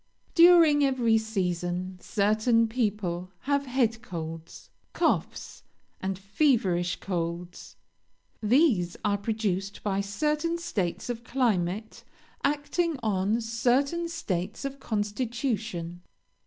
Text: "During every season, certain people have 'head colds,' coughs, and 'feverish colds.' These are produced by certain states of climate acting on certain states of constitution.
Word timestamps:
"During 0.33 0.83
every 0.83 1.19
season, 1.19 1.99
certain 2.01 2.67
people 2.67 3.29
have 3.41 3.67
'head 3.67 4.01
colds,' 4.01 4.71
coughs, 4.93 5.61
and 6.01 6.17
'feverish 6.17 6.95
colds.' 6.95 7.75
These 8.41 8.97
are 9.05 9.19
produced 9.19 9.83
by 9.83 10.01
certain 10.01 10.57
states 10.57 11.07
of 11.11 11.23
climate 11.23 12.03
acting 12.43 12.97
on 13.03 13.41
certain 13.41 14.09
states 14.09 14.65
of 14.65 14.79
constitution. 14.79 16.01